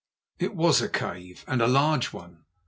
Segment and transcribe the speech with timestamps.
[0.39, 2.45] It was a cave, and a large one.